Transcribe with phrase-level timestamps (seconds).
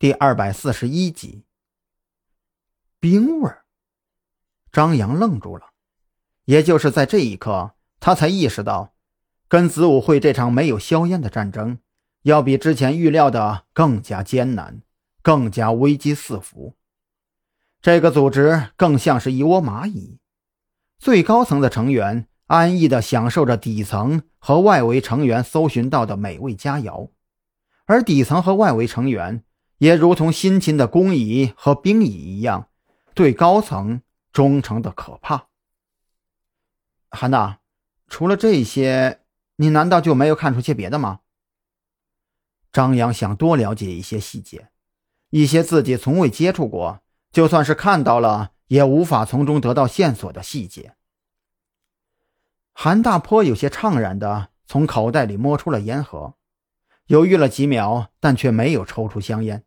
[0.00, 1.42] 第二百四十一集。
[3.00, 3.64] 冰味儿。
[4.70, 5.70] 张扬愣住了，
[6.44, 8.94] 也就是在这一刻，他才意识到，
[9.48, 11.80] 跟子午会这场没有硝烟的战争，
[12.22, 14.82] 要比之前预料的更加艰难，
[15.20, 16.76] 更加危机四伏。
[17.82, 20.20] 这个组织更像是一窝蚂蚁，
[21.00, 27.10] 最高层的成员安逸地享受着底层和外围成员搜寻到的美味佳肴，
[27.86, 29.42] 而底层和外围成员
[29.78, 32.68] 也如同辛勤的工蚁和兵蚁一样，
[33.14, 35.48] 对高层忠诚的可怕。
[37.10, 37.60] 韩大，
[38.06, 39.22] 除了这些，
[39.56, 41.20] 你难道就没有看出些别的吗？
[42.70, 44.68] 张扬想多了解一些细节，
[45.30, 47.00] 一些自己从未接触过。
[47.30, 50.94] 就算是看到了，也无法从中得到线索的细节。
[52.72, 56.34] 韩大坡有些怅然的从口袋里摸出了烟盒，
[57.06, 59.64] 犹豫了几秒，但却没有抽出香烟。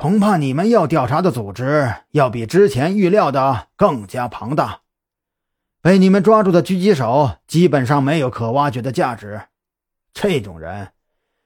[0.00, 4.80] 恐怕你们要调查的组织要比之前预料的更加庞大。
[5.82, 9.42] 被你们抓住的狙击手基本上没有可挖掘的价值。
[10.14, 10.92] 这种人，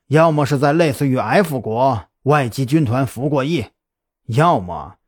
[0.07, 3.71] 要么是在类似于 F 国外籍军团服过役。
[4.27, 4.99] 要么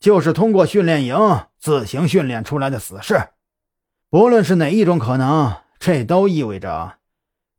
[0.00, 1.14] 就是通过训练营
[1.58, 3.28] 自行训练出来的死士，
[4.08, 6.94] 不论是哪一种可能，这都意味着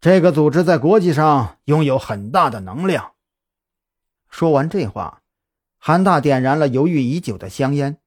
[0.02, 3.12] 这个组织在国际上拥有很大的能量。
[4.28, 5.22] 说完这话，
[5.88, 8.00] 韩大点燃了犹豫已久的香烟，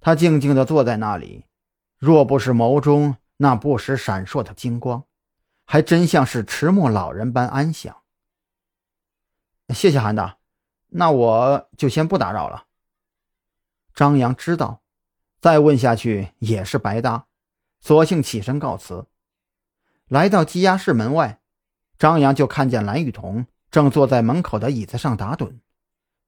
[0.00, 1.44] 他静静地坐在那里，
[1.98, 5.04] 若不是眸中那不时闪烁的金光，
[5.66, 7.94] 还真像是迟暮老人般安详。
[9.68, 10.38] 谢谢韩大。
[10.88, 12.64] 那我就先不打扰了。
[13.94, 14.80] 张扬知道，
[15.42, 17.26] 再问下去也是白搭，
[17.82, 19.04] 索性起身告辞。
[20.08, 21.42] 来到羁押室门外，
[21.98, 25.58] 张扬就看见蓝雨桐正坐在门口的椅子上打盹，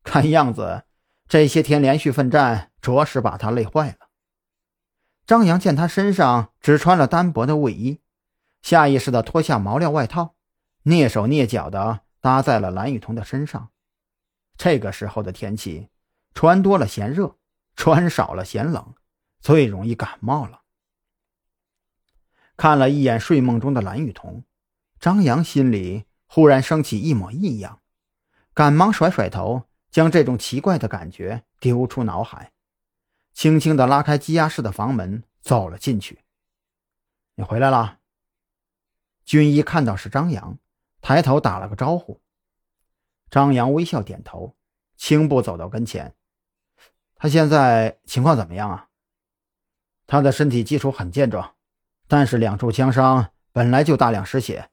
[0.07, 0.85] 看样子
[1.29, 4.09] 这些天连续奋战，着实把他累坏了。
[5.27, 8.01] 张扬见他身上只穿了单薄的卫衣，
[8.63, 10.37] 下意识地脱下毛料外套，
[10.85, 13.71] 蹑手蹑脚地搭在了蓝雨桐的身上。
[14.57, 15.89] 这个时候的天气，
[16.33, 17.37] 穿多了嫌热，
[17.75, 18.95] 穿少了嫌冷，
[19.41, 20.63] 最容易感冒了。
[22.57, 24.45] 看了一眼睡梦中的蓝雨桐，
[25.01, 27.81] 张扬心里忽然升起一抹异样，
[28.55, 29.65] 赶忙甩甩头，
[29.97, 32.53] 将这种奇怪的感觉丢出脑海，
[33.33, 36.19] 轻轻地拉开羁押室的房门，走了进去。
[37.35, 38.01] 你回来了。
[39.25, 40.59] 军医看到是张扬，
[41.01, 42.21] 抬头打了个招呼。
[43.31, 44.55] 张扬微笑点头，
[44.99, 46.15] 轻步走到跟前。
[47.15, 48.89] 他现在情况怎么样啊？
[50.07, 51.55] 他的身体基础很健壮，
[52.07, 54.69] 但是两处枪伤本来就大量失血，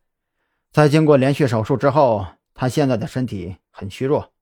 [0.73, 4.32] 在经过连续手术之后，他现在的身体很虚弱。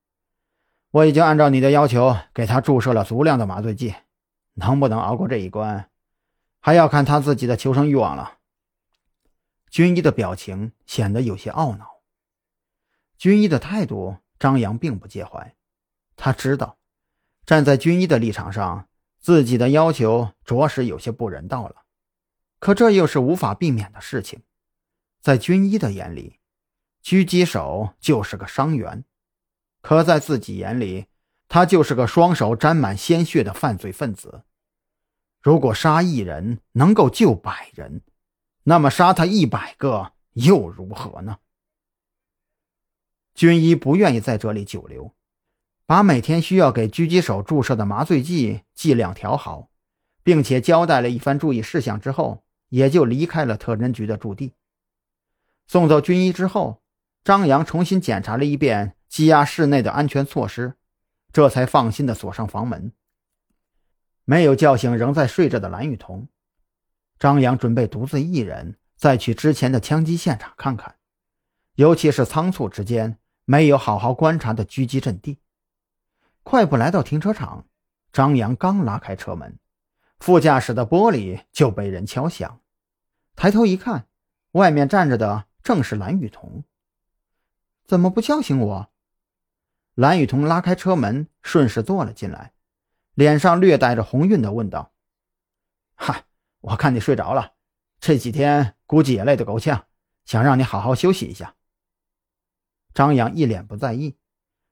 [0.91, 3.95] 我已经按照你的要求给他注射了足量的麻醉剂，
[4.55, 5.89] 能不能熬过这一关，
[6.59, 8.39] 还要看他自己的求生欲望了。
[9.69, 12.01] 军医的表情显得有些懊恼。
[13.17, 15.55] 军医的态度，张扬并不介怀。
[16.17, 16.77] 他知道，
[17.45, 21.83] 站在军医的立场上，自己的要求着实有些不人道了。
[22.59, 24.43] 可这又是无法避免的事情。
[25.21, 26.39] 在军医的眼里，
[27.01, 29.03] 狙击手就是个伤员；
[29.81, 31.07] 可在自己眼里，
[31.47, 34.43] 他就是个双手沾满鲜血的犯罪分子。
[35.41, 38.01] 如果杀一人能够救百人，
[38.63, 41.39] 那么杀他一百个又如何呢？
[43.33, 45.15] 军医不愿意在这里久留，
[45.85, 49.71] 把每天需要给狙击手注射的麻醉剂剂量调好，
[50.21, 54.53] 并且交代了一番注意事项之后，也就离开了特侦局的驻地。
[55.65, 56.83] 送走军医之后，
[57.23, 60.75] 张扬重新检查了一遍羁押室内的安全措施，
[61.33, 62.93] 这才放心的锁上房门。
[64.23, 66.29] 没有叫醒仍在睡着的蓝雨桐，
[67.19, 70.95] 张扬准备独自一人再去之前的枪击现场看看，
[71.75, 73.17] 尤其是仓促之间。
[73.43, 75.39] 没有好好观察的狙击阵地，
[76.43, 77.65] 快步来到停车场。
[78.13, 79.57] 张扬刚拉开车门，
[80.19, 82.61] 副驾驶的玻璃就被人敲响。
[83.35, 84.07] 抬头一看，
[84.51, 86.63] 外面站着的正是蓝雨桐。
[87.85, 88.91] 怎么不叫醒我？
[90.01, 92.53] 蓝雨桐拉开车门，顺势坐了进来，
[93.13, 94.93] 脸上略带着红晕的问道
[95.93, 96.25] ：“嗨，
[96.61, 97.53] 我看你睡着了，
[97.99, 99.85] 这几天估计也累得够呛，
[100.25, 101.53] 想让你好好休息一下。”
[102.95, 104.17] 张扬一脸不在意，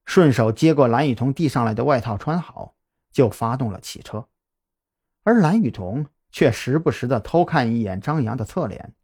[0.04, 2.74] 顺手接过蓝雨桐递上来的外套，穿好
[3.12, 4.28] 就发动了汽车。
[5.22, 8.96] 而蓝雨桐却时不时的偷看一眼张扬的侧脸，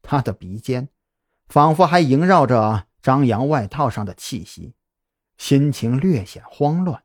[0.00, 0.88] 他的鼻尖
[1.46, 4.72] 仿佛还萦绕着张扬外套上的气息，
[5.46, 7.03] 心情略显慌乱。